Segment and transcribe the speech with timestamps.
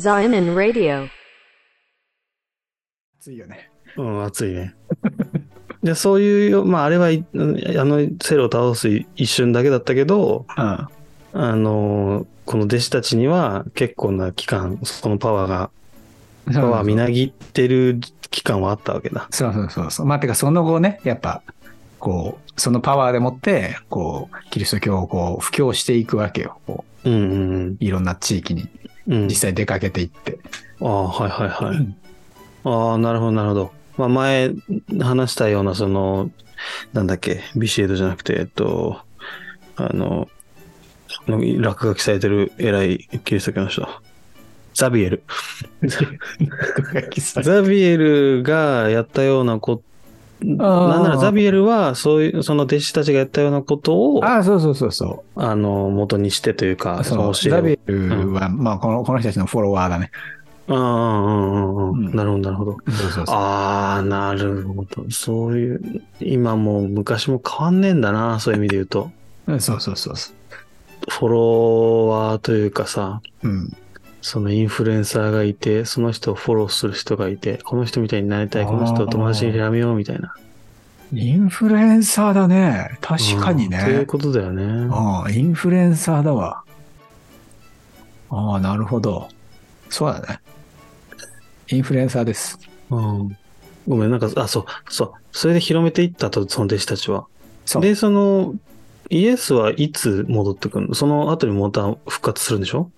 [0.00, 1.08] Zion Radio.
[3.18, 3.70] 熱いよね。
[3.98, 4.74] うん、熱いね。
[5.84, 7.36] で、そういうよ、まあ、あれはい、あ
[7.84, 10.64] の、セルを倒す一瞬だけだったけど、うん。
[10.64, 10.88] あ
[11.34, 15.70] の、この弟子たちには結構な期間、そのパワーが、
[16.50, 19.28] パワーみなぎってる期間はあったわけだ。
[19.30, 20.06] そうそうそうそう。
[20.06, 21.42] まあ、てかその後ね、やっぱ、
[21.98, 26.58] こう、そのパワーでもって、こう、キリスト教をこう、布教していくわけよ。
[26.66, 28.68] こうんうんう、いろんな地域に
[29.06, 29.14] うん。
[29.14, 29.34] うん実。
[29.36, 30.38] 際出かけていって。
[30.80, 31.96] ああ、はいはいはい。
[32.64, 33.72] ああ、なるほどなるほど。
[33.96, 34.50] まあ、前
[35.00, 36.30] 話したような、その、
[36.92, 39.00] なんだっけ、ビシエドじゃなくて、えっと、
[39.76, 40.28] あの、
[41.26, 43.86] の落書きされてる偉いキリスト教の人。
[44.74, 45.22] ザビエル。
[47.42, 49.82] ザビエルがやったようなこと、
[50.42, 57.04] なんならザビエルは、そういう、その弟子たちがやったようなことを、ああ、そうそうそうそあの、元にしてというか、う。
[57.04, 60.10] そのザビエルは、まあ、この、この人たちのフォロワーだね。
[60.68, 62.76] うんうんうんうんうんなるほど、なるほど。
[63.28, 65.10] ああ、なるほど。
[65.10, 69.10] そういう、今も昔も変わんねえんだな、そういう意味で言うと。
[69.46, 70.32] うんそうそうそうそ
[71.08, 73.48] フォロワーというかさ、う。
[73.48, 73.76] うん。
[74.22, 80.34] そのインフルエンサーがいて、その人をフォローする人がいて、この人みたいになりたい、この人を友達にやめようみたいな。
[81.12, 82.98] インフルエンサーだね。
[83.00, 84.06] 確かにうんそういうね。
[84.06, 84.88] ことだよね。
[84.92, 86.62] ああ、インフルエンサーだわ。
[88.30, 89.28] ああ、なるほど。
[89.88, 90.40] そうだね。
[91.68, 92.58] インフルエンサーです。
[92.90, 93.36] うん。
[93.88, 95.12] ごめん、なんか、あ、そう、そう。
[95.32, 97.26] それで広めていったと、その弟子たちは。
[97.80, 98.54] で、その、
[99.08, 100.94] イエスはいつ戻ってくるの？
[100.94, 102.88] その後にまた復活するんでしょ？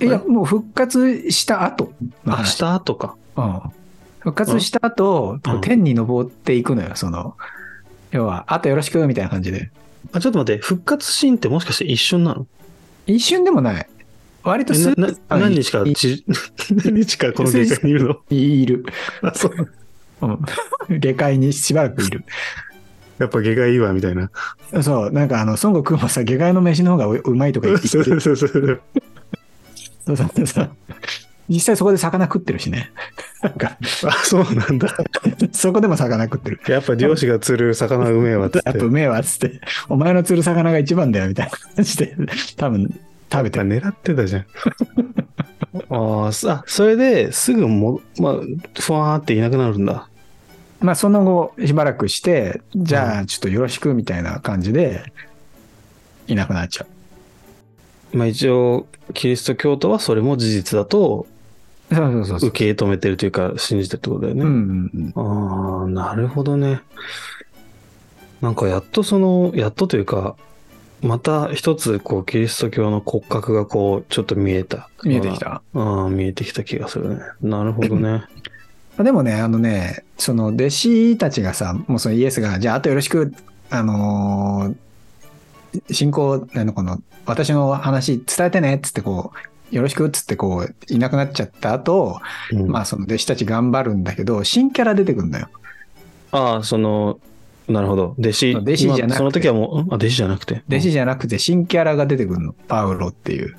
[0.00, 1.92] いや、もう復活した後
[2.24, 2.54] のあ、話。
[2.54, 3.16] した後か。
[3.36, 3.60] うん。
[4.20, 7.36] 復活した後、こううん天に昇っていくのよ、その。
[8.10, 9.70] 要は、あとよろしく、みたいな感じで。
[10.12, 12.46] あ、ちょっと待って、復活シーンってもしかして一瞬なの？
[13.06, 13.88] 一瞬でもない。
[14.42, 14.94] 割とす
[15.28, 16.24] 何日か、 ち
[16.70, 18.16] 何日かこの外科にいるの？
[18.30, 18.84] いる。
[19.22, 19.68] あ、そう。
[20.22, 21.00] うん。
[21.00, 22.24] 下界にしばらくいる。
[23.18, 24.30] やっぱ外科いいわ、みたいな。
[24.82, 28.80] そう、なんかあの、孫悟空もさ、下界の飯の方がううまいとか言ってそうそうそう
[30.08, 30.16] そう。
[30.16, 30.70] そうそうそう。
[31.48, 32.90] 実際そこで魚食ってるしね。
[33.42, 34.94] なんか、あ、そうなんだ。
[35.52, 36.60] そこでも魚食ってる。
[36.68, 38.68] やっぱ漁師が釣る魚うめえわっつって。
[38.68, 42.14] やっぱうめえわっつって、お前の釣る魚が一番だよみたいな感じで、
[42.56, 43.00] 多分
[43.32, 43.66] 食べてる。
[43.66, 44.46] 狙ってたじゃん。
[45.90, 48.34] ああ、さそれですぐも、まあ、
[48.80, 50.08] ふわーっていなくなるんだ。
[50.80, 55.12] まあその後しばらくして、じゃあちょっとよろしくみたいな感じで、
[56.26, 56.86] いなくなっちゃ
[58.12, 61.26] まあ一応、キリスト教徒はそれも事実だと。
[61.90, 64.42] 受け止めてるというか信じてるってことだよね。
[64.42, 65.80] うんうんうん。
[65.80, 66.80] ああ、なるほどね。
[68.42, 70.36] なんかやっとその、やっとというか、
[71.00, 74.90] また一つこうキリスト教の骨格がこうちょっと見えた。
[75.02, 75.62] 見えてきた。
[75.74, 77.20] ああ、見えてきた気がするね。
[77.40, 78.24] なるほどね。
[79.02, 83.32] でもね、あのね、その弟子たちがさ、もうそのイエスが、じゃああとよろしく、
[83.70, 84.76] あのー
[85.90, 89.32] 信仰、あの、この、私の話伝えてね、っつってこ
[89.70, 92.20] う、よろしくっつってこう、いなくなっちゃった後、
[92.52, 95.48] うんまあその弟子たち頑張るんだけど、新キャラ出てくるんだよ。
[96.32, 97.20] ああ、その、
[97.68, 98.14] なるほど。
[98.18, 98.56] 弟子。
[98.56, 100.62] 弟子じゃなくて今その時はもう、んあ、弟子じゃなくて。
[100.68, 102.52] 弟子じゃなくて新キャラが出てくるの。
[102.52, 103.54] パウロっていう。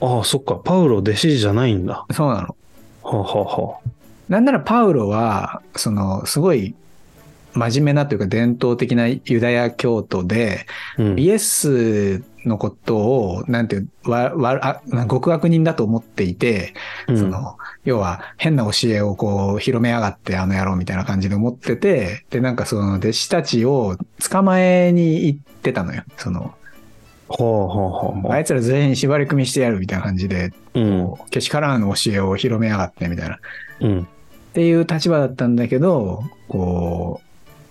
[0.00, 0.54] ああ、そっか。
[0.54, 1.94] パウロ弟子じゃないんだ。
[1.94, 2.56] はそうなの。
[3.02, 3.88] あ、はあはあ、
[4.28, 6.74] なんならパウロは、その、すごい
[7.54, 10.66] 真面目なというか伝統的なユダヤ教徒で、
[10.98, 11.18] うん。
[11.18, 16.74] イエスのことを、なんていう、わ、わ、あ極悪人だと思っていて、
[17.08, 23.96] うんその、要は変な教えをこう広めやがってあの野郎みたいな感じで思ってて、で、なんかその弟子たちを
[24.30, 26.02] 捕まえに行ってたのよ。
[26.16, 26.54] その、
[27.28, 28.32] ほうほうほうほう。
[28.32, 31.14] あいつら全員縛り組みしてやるみたいな感じで、うん。
[31.30, 33.36] けしからん教えを広めやがってみたいな。
[33.36, 33.38] っ
[33.80, 34.08] うん。
[34.52, 37.29] ていう立場だったんだけど、こう、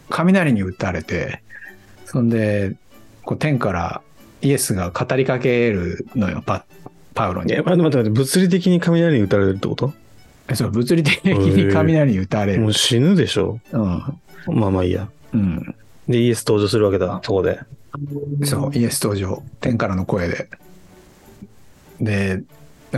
[0.09, 1.41] 雷に打たれて、
[2.05, 2.75] そんで、
[3.23, 4.01] こう天から
[4.41, 6.65] イエスが語りかけるのよ、パ
[7.13, 7.63] パウロにいや、。
[7.63, 9.93] 待って待って待って、物理的に雷に打たれるってこと？
[10.55, 12.61] そう、物理的に雷に打たれる。
[12.61, 13.59] もう死ぬでしょ？
[13.71, 13.81] うん。
[14.59, 15.09] まあまあいいや。
[15.33, 15.75] うん。
[16.07, 17.59] で、イエス登場するわけだ、そこで。
[18.43, 19.43] そう、イエス登場。
[19.61, 20.49] 天からの声で。
[22.01, 22.43] で、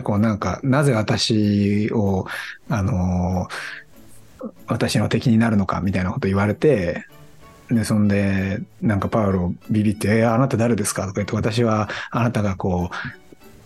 [0.04, 2.26] こうなんか、なぜ私を、
[2.70, 3.54] あのー
[4.66, 7.06] 私の敵になるのかみたいなこと言われて、
[7.72, 11.04] で、そんで、なんかパウロビビって、えあなた誰ですか？
[11.04, 12.96] とか言って、私はあなたがこう、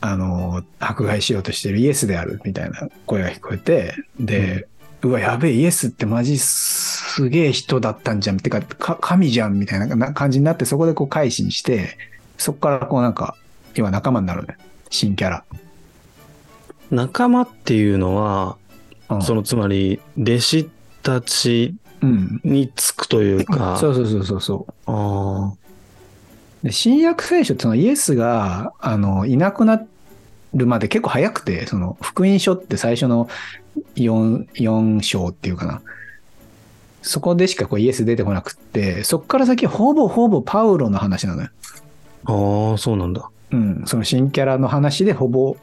[0.01, 4.67] あのー迫害しようとしているイエスであるみたいな声が聞こえて、で、
[5.01, 8.37] うわ、やべえ、イエスってマジすげえ人だったんじゃん。
[8.37, 11.97] てか、か神じゃんみたいなな感じになって、そこでこう改心して、
[12.37, 13.35] そこからこうなんか、
[13.73, 14.57] 要は仲間になるね。
[14.89, 15.43] 新キャラ。
[16.91, 18.57] 仲間っていうのは、
[19.09, 20.69] うんそのつまり弟子
[21.03, 21.75] たち
[22.05, 22.41] うん。
[22.43, 24.73] につくというか、そうそうそうそうそう。
[24.85, 25.53] あ
[26.63, 29.85] で新約聖書ってそのイエスがあのいなくな
[30.53, 33.27] るまで結構早くて、その福音書って最初の
[33.95, 35.81] 4, 4章っていうかな。
[37.01, 41.49] そこでしかこうイエス出てこなくって、そこから先ほぼほぼパウロの話なのよ。
[42.25, 43.29] あ、ああ、そうなんだ。
[43.51, 43.83] うん。
[43.85, 45.55] その新キャラの話でほぼ、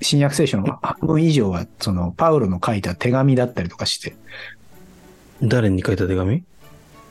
[0.00, 4.16] 新約聖書の半分以上は、そのパウロの書いた手紙だったりとかして、
[5.42, 6.42] 誰に書いた手紙？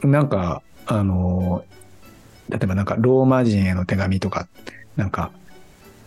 [0.03, 1.63] なんか、あの、
[2.49, 4.47] 例えばなんかローマ人への手紙とか、
[4.95, 5.31] なんか、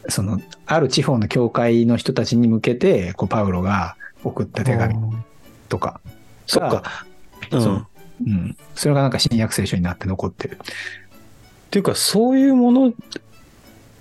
[0.09, 4.95] その、ある地方の教会の人たちに向けて、こう、パウロが送った手紙
[5.69, 6.01] とか、
[6.47, 6.83] そっか。
[7.51, 7.63] うん。
[7.63, 8.57] そうん。
[8.75, 10.59] それがなんか新約聖書になって残ってる。
[11.71, 12.93] ていうか、そういうもの、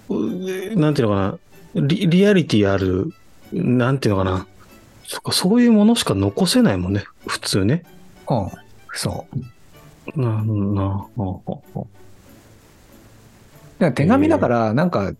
[0.09, 1.39] うなんていうのか
[1.75, 3.13] な、リリアリティある、
[3.51, 4.47] なんていうのかな。
[5.05, 7.03] そっか、そういうものしか残せないもんね。
[7.27, 7.83] 普通ね。
[8.29, 8.49] うん。
[8.93, 9.25] そ
[10.15, 10.19] う。
[10.19, 11.87] な、な、ほうほうほ
[13.79, 15.13] だ手紙だから、なんか、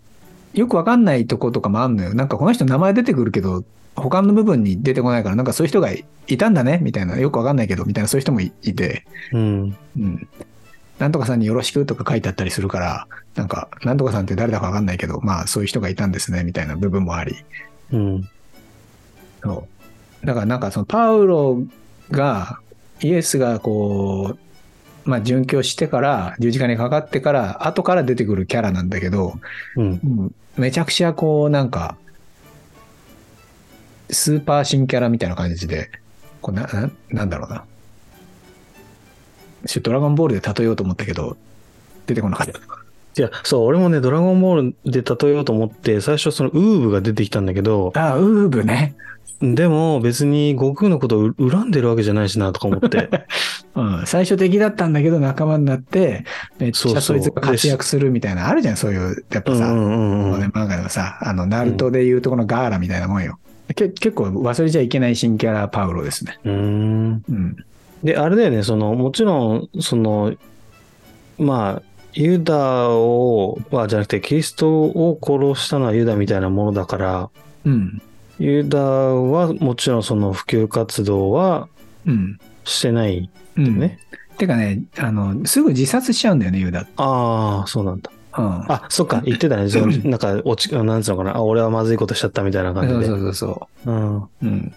[0.53, 2.13] よくわかんないとことかもあんのよ。
[2.13, 3.63] なんかこの人名前出てくるけど、
[3.95, 6.05] 他の部分に出てこないから、なんかそういう人がい
[6.37, 9.77] たんだねみたいな、よくわかんないけど、みたいなそういう人もいいて、ううん。
[9.99, 10.27] うん。
[10.99, 17.35] なんとかさんによろしくとか書いてあったりするから、なんか、なんとかさんって誰だかわかんないけど、まあそういう人がいたんですね、みたいな部分もあり。
[17.91, 18.29] うん。
[19.43, 19.67] そ
[20.23, 20.25] う。
[20.25, 21.61] だからなんかそのパウロ
[22.09, 22.59] が、
[23.01, 24.35] イエスがこ
[25.05, 29.39] う、まあ殉教してから、十字架にかかってから、後から出てくるキャラなんだけど、
[29.75, 30.35] うん。
[30.57, 31.97] めちゃくちゃこうなんか、
[34.09, 35.89] スーパー新キャラみたいな感じで、
[36.41, 37.63] こうな、ななんだろうな。
[39.81, 41.37] ドラゴンボールで例えようと思ったけど、
[42.05, 42.76] 出てこなかった。
[43.17, 48.95] いや、そう、俺もね、ドラゴンボールで例えようと思って、最初そのウーブが出てきたんだけど、ああ、ウーブね。
[49.39, 53.09] でも別に悟空のことを恨んでるわけじゃないしなとか思って。
[53.75, 54.03] うん。
[54.07, 56.25] 最初敵だったんだけど仲間になって、
[56.57, 63.37] めっちゃそいつが活躍するみたいな、あるじゃん、そういう、やっぱさ、うんう漫画でもさ、あの、ナルトでいうとこのガーラみたいなもんよ。
[63.75, 66.39] け結構忘れちゃいけない新キャラパウロですね。
[66.43, 67.23] うーん。
[67.29, 67.55] うん。
[68.03, 70.33] で、あれだよね、その、もちろん、その、
[71.37, 77.29] まあ、ユダを、はじゃなくて、キリストを殺したのはユダみたいなものだから、
[77.63, 78.01] うん。
[78.39, 81.67] ユダはもちろんその普及活動は
[82.07, 82.39] うん。
[82.63, 83.77] してないうん。
[83.77, 83.99] ね。
[84.39, 86.87] てかね、あの、すぐ自殺しちゃうんだよね、ユダ。
[86.97, 88.09] ああ、そうなんだ。
[88.35, 88.45] うん。
[88.71, 89.67] あ、そっか、言ってたね。
[90.03, 91.37] なんか、落ち、なんつうのかな。
[91.37, 93.05] あ、俺はまずいことしちゃったみたいな感じで。
[93.05, 94.17] そうそうそうそうん。
[94.17, 94.29] う。
[94.41, 94.73] うん。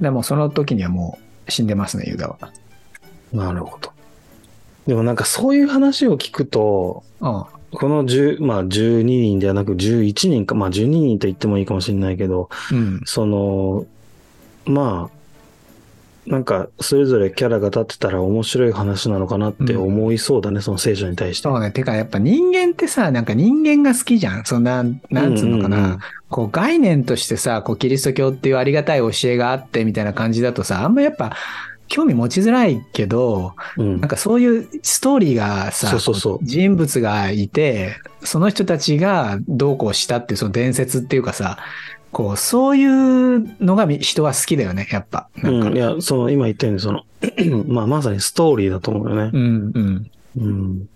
[0.00, 1.18] でもその時にはも
[1.48, 2.38] う死んでますね、ユダは。
[3.32, 3.93] なるほど。
[4.86, 7.44] でもなんかそういう話を聞くと、うん。
[7.76, 13.00] この10、まあ12人ではなく11人か、まあ12人と言ってもいいかもしれないけど、うん。
[13.04, 13.86] その、
[14.66, 15.14] まあ、
[16.26, 21.48] なんかそれぞれキャラが立ってたら面白い話なのかなって思いそうだね、その聖書に対して。
[21.48, 21.70] そうね。
[21.70, 24.44] てか、やっぱ人間ってさ、なんか人間が好きじゃん。
[24.44, 25.76] そんな、なんつうのかな。
[25.76, 25.98] うんうんうん
[26.34, 31.36] こう概念としてさ、こうキリスト教っていうありがたい教えがあってみたいな感じだとさ、あんまやっぱ
[31.94, 35.96] 興味持ちづらいけど、うんなんかそういうストーリーがさ、
[36.42, 41.56] 人物がいて、その人たちがどうこうしたっていうその伝説っていうかさ、
[42.10, 45.28] こう、そういうのがみ人は好きだよね、やっぱ。
[45.36, 45.68] なんか。
[45.68, 47.04] うん、いや、その、今言ったように、その、
[47.68, 49.30] まあ、まさにストーリーだと思うよね。
[49.32, 50.10] うん、うん。
[50.38, 50.88] うん。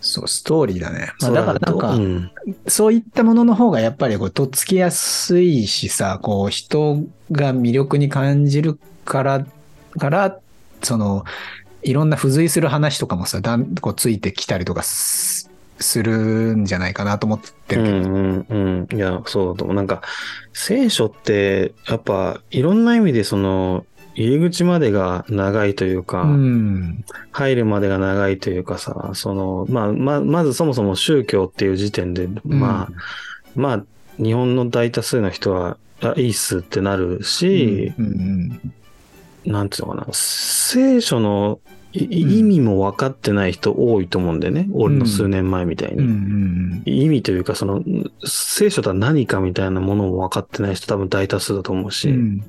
[0.00, 1.12] そう、ストーリーだね。
[1.20, 2.30] まあ、だからなんか、うん。
[2.68, 7.02] そういったものの方がやっぱりこうとっつきやすいしさ、こう人
[7.32, 9.46] が魅力に感じるから、
[9.98, 10.38] から、
[10.82, 11.24] その、
[11.82, 17.96] いろんな付随する話とかもさ、だんこうついてきたりとかすするんじゃないかなと思ってうるけど。
[18.10, 18.96] んうんうん。
[18.96, 19.76] いや、そうだと思う。
[19.76, 20.02] なんか、
[20.52, 27.04] 聖書って、やっぱ、いろんな意味で、その、入り口までが長いというか、うん。
[27.32, 32.88] 入るまでが長いというかさ、その、まあ、ま、まずそもそも宗教っていう時点で、まあ、
[33.54, 33.84] まあ、
[34.22, 38.72] 日本の大多数の人は、あ、いいっすってなるし、うんうん
[39.44, 41.60] なんていうのかな、聖書の
[41.92, 44.68] 意味も分かってない人多いと思うんだよね。
[44.72, 45.98] 俺の数年前みたいうん。
[45.98, 46.98] うんうに。
[46.98, 47.82] ん意味というか、その、
[48.24, 52.10] 聖書とは何かみたいなものも分かってない人多分大多数だと思うし。
[52.10, 52.44] うん。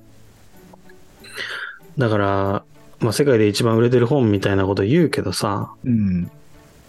[1.98, 2.64] だから、
[3.00, 6.30] まあ世界で一番売れてる本みたいなこと言うけどさ、うん。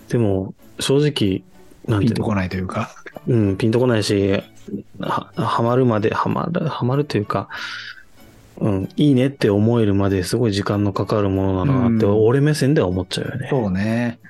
[0.08, 1.42] でも正直、
[1.88, 2.10] なんていうの？
[2.10, 2.90] ピンとこないというか。
[3.26, 4.42] うん、ピンとこないし、
[4.98, 7.48] は、はまるまで、はまる、はまるというか、
[8.62, 13.48] うん、いいねって思えるまですごい時間のかかるものなのなって、うん俺目線では思っちゃうよね。
[13.50, 14.20] そうね。